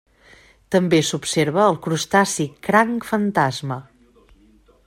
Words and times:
També 0.75 1.01
s'observa 1.09 1.61
el 1.73 1.77
crustaci 1.85 2.49
Cranc 2.69 3.09
Fantasma. 3.13 3.79